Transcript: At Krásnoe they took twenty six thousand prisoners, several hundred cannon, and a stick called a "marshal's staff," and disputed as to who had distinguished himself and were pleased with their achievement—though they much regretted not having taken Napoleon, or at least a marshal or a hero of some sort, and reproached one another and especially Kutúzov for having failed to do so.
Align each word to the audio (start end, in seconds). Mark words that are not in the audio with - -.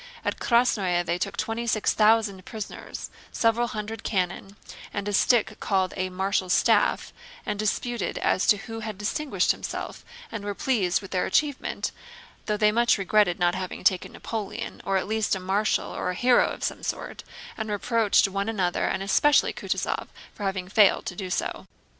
At 0.25 0.39
Krásnoe 0.39 1.05
they 1.05 1.19
took 1.19 1.37
twenty 1.37 1.67
six 1.67 1.93
thousand 1.93 2.43
prisoners, 2.43 3.11
several 3.31 3.67
hundred 3.67 4.01
cannon, 4.01 4.55
and 4.91 5.07
a 5.07 5.13
stick 5.13 5.59
called 5.59 5.93
a 5.95 6.09
"marshal's 6.09 6.53
staff," 6.53 7.13
and 7.45 7.59
disputed 7.59 8.17
as 8.17 8.47
to 8.47 8.57
who 8.57 8.79
had 8.79 8.97
distinguished 8.97 9.51
himself 9.51 10.03
and 10.31 10.43
were 10.43 10.55
pleased 10.55 11.03
with 11.03 11.11
their 11.11 11.27
achievement—though 11.27 12.57
they 12.57 12.71
much 12.71 12.97
regretted 12.97 13.37
not 13.37 13.53
having 13.53 13.83
taken 13.83 14.13
Napoleon, 14.13 14.81
or 14.85 14.97
at 14.97 15.07
least 15.07 15.35
a 15.35 15.39
marshal 15.39 15.95
or 15.95 16.09
a 16.09 16.15
hero 16.15 16.47
of 16.47 16.63
some 16.63 16.81
sort, 16.81 17.23
and 17.55 17.69
reproached 17.69 18.27
one 18.27 18.49
another 18.49 18.85
and 18.87 19.03
especially 19.03 19.53
Kutúzov 19.53 20.07
for 20.33 20.41
having 20.45 20.67
failed 20.67 21.05
to 21.05 21.15
do 21.15 21.29
so. 21.29 21.67